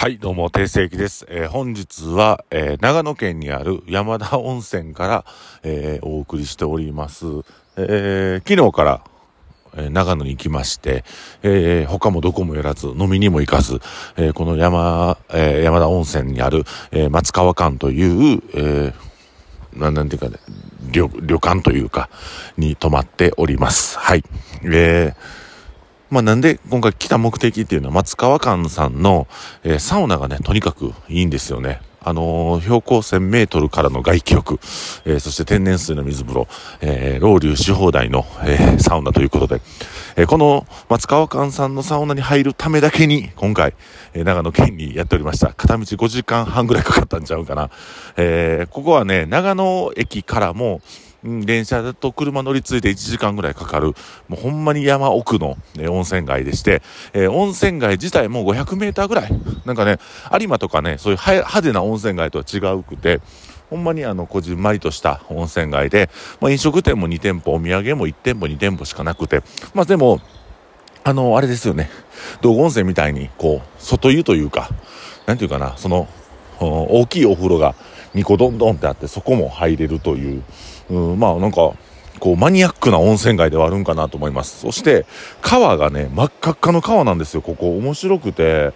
[0.00, 1.26] はい、どうも、定世紀です。
[1.28, 5.24] えー、本日は、えー、長野県にある山田温泉から、
[5.62, 7.26] えー、お送りしております。
[7.76, 9.04] え昨日から、
[9.76, 11.04] え長野に行きまして、
[11.42, 13.82] え他もどこもやらず、飲みにも行かず、
[14.16, 18.94] えこの山、え山田温泉にある、え松川館という、え
[19.74, 20.38] ななんていうかね、
[20.92, 22.08] 旅、旅館というか、
[22.56, 23.98] に泊まっております。
[23.98, 24.24] はい。
[24.64, 25.39] えー
[26.10, 29.28] まあ、なんで今回来た目的っていうのは松川館さんの、
[29.62, 31.80] えー、サウナがね、とにかくいいんですよね。
[32.02, 34.58] あのー、標高1000メートルからの外気浴、
[35.04, 36.48] えー、そして天然水の水風呂、
[36.80, 39.60] えー、ロウリュし放題の、えー、サウナということで、
[40.16, 43.74] えー、この松川館さんのサウナに入るためだけに、今回、
[44.14, 45.52] えー、長野県にやっておりました。
[45.52, 47.70] 片道5時間半ぐらいかかったんちゃうかな。
[48.16, 50.80] えー、ここはね、長野駅からも、
[51.24, 53.88] うん、電車だと車乗り継いで1時間ぐらいかかる、
[54.28, 59.30] もうほんまに山奥の、ね、温泉街でして、えー、温泉街自体も500メーターぐらい。
[59.64, 59.98] なんかね、
[60.38, 63.20] 有馬とかね、そういう派手な温泉街とは違うくて、
[63.68, 69.42] ほんまにあの、こじんまりとした温泉街で、まあ、飲食店も2店舗、お土産も1店舗、2店舗しかなくて、
[69.74, 70.20] まあでも、
[71.04, 71.88] あの、あれですよね。
[72.42, 74.70] 道後温泉みたいに、こう、外湯というか、
[75.26, 76.08] なんていうかな、その、
[76.58, 77.74] 大きいお風呂が
[78.14, 80.42] 2個どんどんってあって、そこも入れるという、
[80.90, 81.72] うん、まあなんか、
[82.18, 84.60] こうマニアックな温泉街ではあるんかなと思います。
[84.60, 85.06] そして、
[85.40, 87.76] 川がね、真っ赤っかの川なんですよ、ここ。
[87.76, 88.72] 面白くて、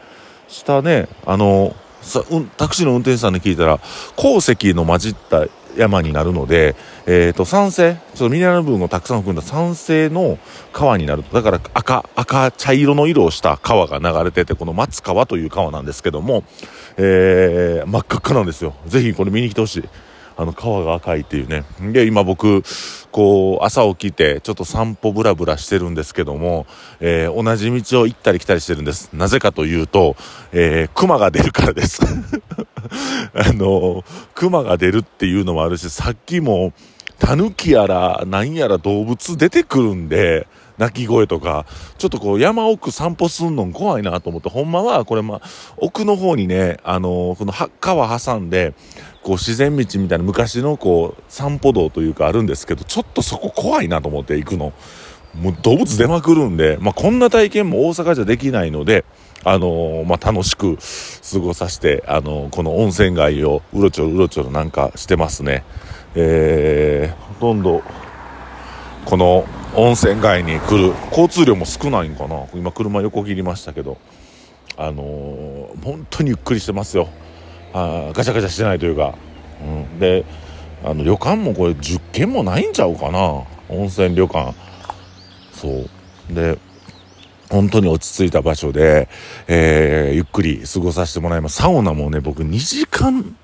[0.48, 2.22] 下ね、あの、さ
[2.56, 3.80] タクシーの運転手さんに聞いたら、
[4.16, 6.76] 鉱石の混じった山になるので、
[7.06, 10.38] えっ、ー、と、酸性、ちょっとミネラル分をたくさん含んだ酸性の
[10.72, 11.34] 川になると。
[11.34, 16.44] だから赤、赤、茶色の色をした川が流れてて、この松川という川なんですけども、
[16.96, 18.74] えー、真っ赤っかなんですよ。
[18.86, 19.84] ぜひこれ見に来てほしい。
[20.36, 21.64] あの川が赤いっていうね。
[21.92, 22.62] で、今僕、
[23.12, 26.66] こう、朝起きて、ちょっと散歩ブラブラしてるんですけども、
[27.00, 29.10] えー、同じ道を行ったり来たりしてるんです。
[29.12, 30.16] なぜかというと、
[30.52, 32.00] えー、熊が出るからです。
[33.34, 34.04] あの、
[34.34, 36.72] 熊が出るっていうのもあるし、さっきも、
[37.18, 40.48] タヌキやら、何やら動物出てくるんで、
[40.78, 41.66] 鳴き声とか、
[41.98, 45.40] ちょっとこう山奥散歩すんの怖いなと思って、ほんまはこれまあ、
[45.76, 48.74] 奥の方にね、あのー、この川挟んで、
[49.22, 54.72] こう自然道みたいな昔のこう散歩道というかあるんですけど、ちょっとそこ怖いなと思って行くの。
[55.34, 59.04] もう動物出まくるんで、まあこんな体験も大阪じゃできないので、
[59.42, 60.78] あのー、まあ楽しく
[61.32, 65.64] 過ごさせて、あのー、この温泉街をうろちょろうろちょろなんかしてますね。
[66.14, 67.82] えー、ほとんど、
[69.04, 69.44] この
[69.76, 70.94] 温泉街に来る。
[71.10, 72.46] 交通量も少ないんかな。
[72.54, 73.98] 今車横切りましたけど。
[74.76, 77.08] あのー、本当にゆっくりしてますよ。
[77.72, 79.14] あガチャガチャしてないというか、
[79.60, 79.64] う
[79.96, 80.24] ん、で
[80.84, 83.42] あの旅館もこれ10軒もないんちゃうかな。
[83.68, 84.54] 温泉旅館。
[85.52, 86.34] そう。
[86.34, 86.58] で
[87.50, 89.08] 本当に落ち着いた場所で、
[89.46, 91.56] えー、ゆっくり過ごさせてもらいます。
[91.56, 93.36] サウナもね、僕2時間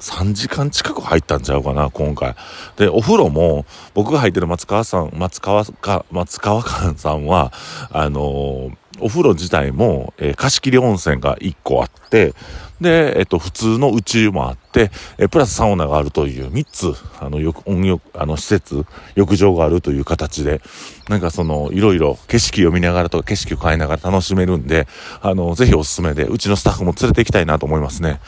[0.00, 2.34] 3時間近く入ったんちゃうかな、今回。
[2.76, 7.52] で、お風呂も、僕が入ってる松川さん、松川か、松川館さんは、
[7.90, 12.34] あのー、お風呂自体も、えー、貸し切り温泉が1個あって、
[12.80, 20.60] で、えっと、普通の宇宙もあって、えプラスサウナがあるという3つ、あの、よ、温浴、あの、施設、浴場があるという形で、
[21.08, 24.86] なんかその、いろいろ景色を見ながらとか景色を変えながら楽しめるんで、
[25.20, 28.20] あの、ぜひおすすめで、うちのスタッフも連れて行きたいなと思いますね。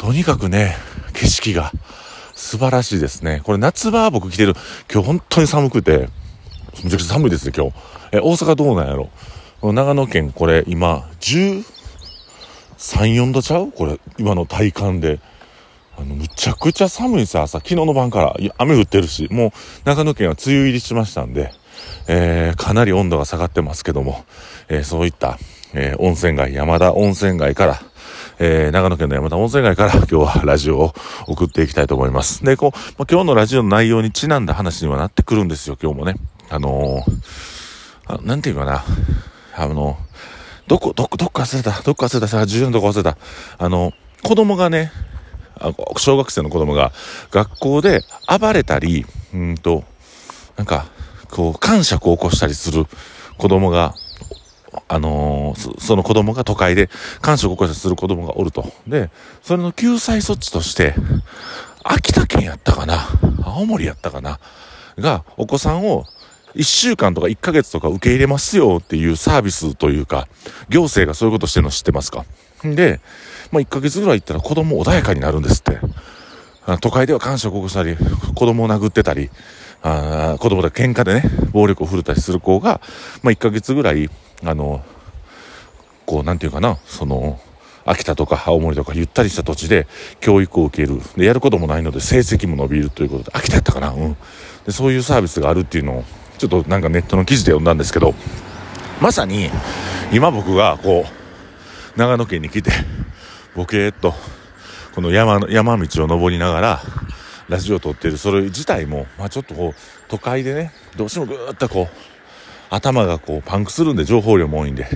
[0.00, 0.76] とにかくね、
[1.12, 1.72] 景色が
[2.34, 3.42] 素晴らしいですね。
[3.44, 4.54] これ夏場僕来てる、
[4.90, 6.08] 今日本当に寒くて、
[6.82, 7.74] めちゃくちゃ寒いですね、今日。
[8.12, 9.10] え、大阪どうなんやろ？
[9.62, 11.64] 長野県これ今、13、
[12.82, 13.70] 4度ちゃう？
[13.72, 15.20] これ、今の体感で。
[15.98, 19.50] あの、むちゃくちゃ寒いさ、朝、昨日の晩から、雨降ってるし、もう
[19.84, 21.52] 長野県は梅雨入りしましたんで、
[22.08, 24.24] えー、かなり温度が下がってますけども、
[24.70, 25.38] えー、そういった、
[25.74, 27.82] えー、温泉街、山田温泉街から、
[28.42, 30.94] えー、長野県の山田温泉街から 今日はラジオを
[31.26, 32.42] 送っていきたいと思います。
[32.42, 36.16] で、こう、まあ、今日のラジオの内容にちなんだ話にはなってくるんですよ、今日もね。
[36.48, 38.82] あのー、なんていうかな、
[39.54, 39.98] あの、
[40.68, 43.18] どこ、どこ、どっか忘れた、どっか忘れた、さ、重要なとこ忘れた。
[43.58, 43.92] あの、
[44.22, 44.90] 子供がね、
[45.58, 46.92] あ小学生の子供が
[47.30, 49.04] 学校で暴れたり、
[49.34, 49.84] うんと、
[50.56, 50.86] なんか、
[51.30, 52.86] こう、感触を起こしたりする
[53.36, 53.94] 子供が
[54.88, 56.88] あのー、その子供が都会で
[57.20, 58.70] 感触を起こしする子供がおると。
[58.86, 59.10] で、
[59.42, 60.94] それの救済措置として、
[61.82, 63.08] 秋田県やったかな
[63.42, 64.38] 青森やったかな
[64.98, 66.04] が、お子さんを
[66.54, 70.28] 1週間とか1ヶ月とか受け入れますよっていうサービスというか、
[70.68, 72.24] 行政がそういうことしてるの知ってますか？
[72.64, 73.00] で、
[73.50, 75.78] まあ1ヶ月ぐらい行ったら子供穏やかになるんですって。
[76.80, 79.30] 都会では感触を起こしたり、子供を殴ってたり、
[79.82, 81.22] あ子供で喧嘩でね、
[81.52, 82.80] 暴力を振るったりする子が、
[83.22, 84.10] まあ1ヶ月ぐらい、
[84.44, 84.82] あの、
[86.06, 87.40] こう、なんていうかな、その、
[87.84, 89.86] 秋田とか青森とかゆったりした土地で
[90.20, 91.00] 教育を受ける。
[91.16, 94.16] で、やることもないので成績も伸びるということで、秋田やったかなうん。
[94.66, 96.04] で、そういうサービスがあるっていうのを、
[96.38, 98.14] ちょっとなんかネットの記事で読んだんですけど、
[99.00, 99.50] まさに、
[100.12, 102.70] 今僕がこう、長野県に来て、
[103.54, 104.14] ボケーっと、
[104.94, 106.80] この山山道を登りながら、
[107.48, 111.96] ラジオを撮ってる、それ自体も、まあちょっとこう、都会でね、どうしてもぐーっとこう、
[112.70, 114.86] 頭がこう、パンクするんで、情報量も多いんで、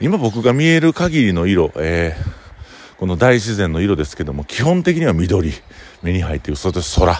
[0.00, 5.52] 今僕が見える限りの色、えー、この大自然の色ですけども、基本的には緑、
[6.02, 7.18] 目に入っている、それ空、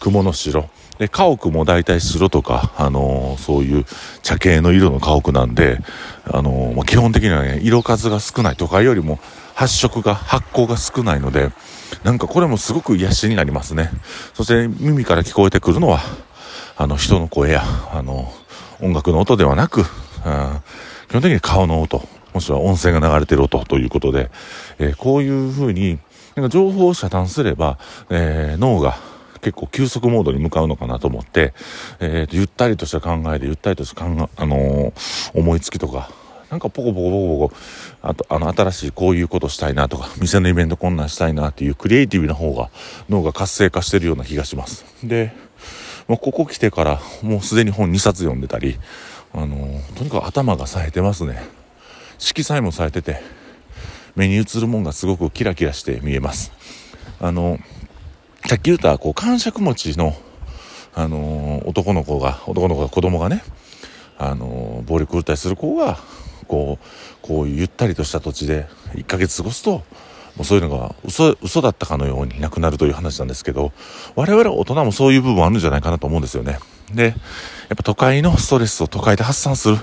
[0.00, 3.84] 雲の白、で、家屋も大体白とか、あのー、そういう
[4.22, 5.80] 茶系の色の家屋なんで、
[6.24, 8.56] あのー、まあ、基本的にはね、色数が少ない。
[8.56, 9.18] 都会よりも
[9.54, 11.50] 発色が、発光が少ないので、
[12.04, 13.90] なんかこれもすごく癒しになりますね。
[14.34, 16.00] そして耳から聞こえてくるのは、
[16.76, 17.62] あの、人の声や、
[17.92, 18.32] あの、
[18.82, 19.84] 音楽の音ではなく、
[21.08, 24.30] 基本的に顔の音、もしくは音声が流れてる音ということで、
[24.78, 25.98] えー、こういうふうに、
[26.34, 27.78] なんか情報を遮断すれば、
[28.10, 28.96] えー、脳が
[29.40, 31.52] 結構急速モードに向かうのかなと思って、
[32.00, 36.10] えー、ゆったりとした考えで、ゆったりとした考え、あのー、思いつきとか、
[36.50, 37.54] なんかポコポコポコポコ、
[38.02, 42.70] あと、あの、新しいこういうことしたいなとか、店のイベントこんなんしたいなっていうクリエイティブな方が
[43.08, 44.84] 脳が活性化してるような気がします。
[45.02, 45.34] で、
[46.08, 48.78] もうここ来てからもうすでに本2冊読んでたり、
[49.32, 51.42] あのー、とにかく頭が冴えてますね。
[52.18, 53.20] 色彩も冴えてて、
[54.14, 56.52] 目に映るもんがすごくキラキラして見えます。
[57.20, 57.58] あの
[58.46, 60.14] さっき言ったこう感触持ちの、
[60.94, 63.42] あのー、男の子が男の子が子供がね、
[64.18, 65.98] あの、暴力を打ったりする子が
[66.46, 66.86] こう
[67.22, 69.82] こうゆったりとした土地で1ヶ月過ごすと
[70.40, 73.72] うそういうのが嘘嘘だったかのようになくなるという話なんですけど
[74.16, 76.58] 我々大人もそういう部分あるんじゃないかなと思うんですよね。
[76.92, 77.14] でやっ
[77.76, 79.76] ぱ都会のストレスを都会で発散する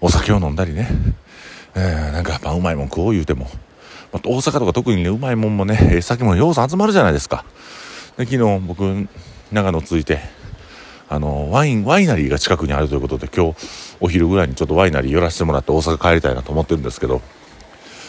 [0.00, 0.88] お酒を飲んだりね、
[1.74, 3.46] えー、なんかやっぱうまいもん食おう言うても、
[4.12, 7.44] ま大阪とか特にねうまいもんもね酒もよう集まるじゃないですか。
[8.16, 9.08] で昨日僕
[9.52, 10.20] 長野着いて
[11.08, 13.56] あのワインワイナリーが近くにあるということで今日
[14.00, 17.20] お昼ぐらいにちょっとワイナリー寄らせてもらって大阪帰りたいなと思ってるんですけど、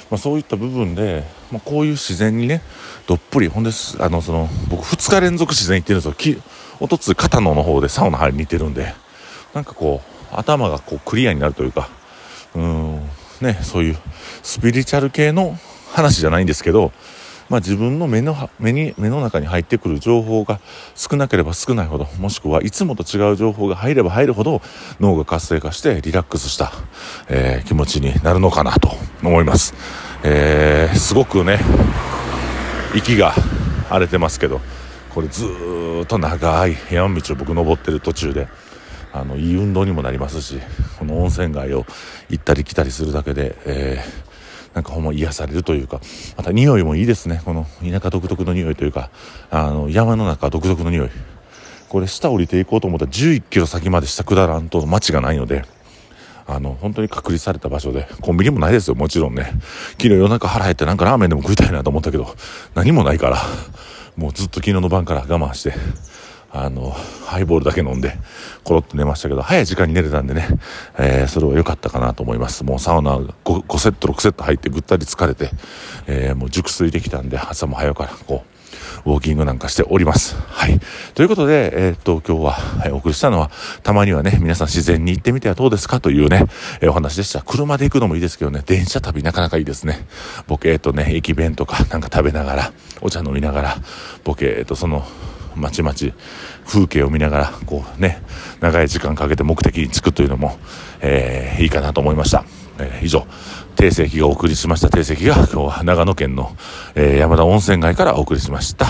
[0.10, 2.62] まあ、そういった部分で、まあ、こういう自然にね
[3.08, 6.14] どっぷりほんであのその僕2日連続自然行ってるんですよ。
[6.14, 6.42] き
[6.80, 8.94] おとつ片野の方でサウナ入りに行ってるんで。
[9.58, 10.02] なんかこ
[10.32, 11.90] う頭がこうクリアになるというか
[12.56, 13.00] うん
[13.42, 13.98] ねそういう
[14.44, 15.58] スピリチュアル系の
[15.92, 16.92] 話じゃないんですけど
[17.50, 20.60] まあ、自分の目の目に目の中に入ってくる情報が
[20.96, 24.62] 少なければ少ないほどもしくはいつもと違う情報が入れば入るほど
[25.00, 26.74] 脳が活性化してリラックスした、
[27.30, 28.92] えー、気持ちになるのかなと。
[29.24, 29.74] 思います、
[30.24, 31.60] えー、すごくね
[32.96, 33.34] 息が
[33.90, 34.62] 荒れてますけど
[35.14, 35.46] これず
[36.04, 38.48] っと長い山道を僕登ってる途中で
[39.14, 40.60] あのいい運動にもなりますし
[41.00, 41.86] この温泉街を
[42.30, 44.28] 行ったり来たりするだけで、えー
[44.78, 46.00] なんかほんま癒されるというか、
[46.38, 47.42] また匂いもいいですね。
[47.44, 49.10] この田舎独特の匂いというか、
[49.50, 51.10] あの、山の中独特の匂い。
[51.90, 55.66] これ下降りていこうと思ったら11キロ先まで下下らんと街がないので、
[56.48, 59.52] あの、本当に隔離された場所で、コンビニもないですよ、もちろんね。
[59.92, 62.36] 昨日夜中腹減ってなんかラーメンでも食いたいなと思ったけど、
[62.74, 63.42] 何もないから、
[64.16, 65.74] もうずっと昨日の晩から我慢して、
[66.52, 66.96] あの、
[67.26, 68.18] ハイボールだけ飲んで、
[68.64, 70.48] コロッと寝ましたけど、早い時間に寝れたんでね、
[70.98, 72.64] えー、それは良かったかなと思います。
[72.64, 75.52] もうサウナ 5, 5セット、6セット入ってぐったり疲れて、
[76.08, 78.57] えー、もう熟睡できたんで、朝も早から、こう、
[79.06, 80.36] ウォーキングなんかしております。
[80.50, 80.80] はい。
[81.14, 83.52] ということで、えー、っと、今日は、えー、お送りしたのは、
[83.84, 86.46] たまにはね、皆さん自然に行ってみてはどうですかというね、
[86.82, 87.42] えー、お話でした。
[87.42, 90.06] 車で行くのもいいですけどね、電車旅なかなかいいですね。
[90.48, 93.78] ボケーとね、駅弁とかなんか食べながら、お茶飲みながら、
[94.24, 95.06] ボケーとその、
[95.58, 96.14] まちまち
[96.66, 98.22] 風景を見ながらこうね
[98.60, 100.58] 長い時間かけて目的に着くというのも、
[101.02, 102.46] えー、いいかなと思いました、
[102.80, 103.28] えー、以上
[103.78, 104.90] 定石がお送りしました。
[104.90, 106.58] 定石が今日は長野県の、
[106.96, 108.88] えー、山田温泉街からお送りしました、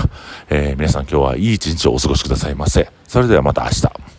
[0.50, 2.90] え皆さん今日はいい一日をお過ごしくださいませ。
[3.06, 4.17] それではまた明日。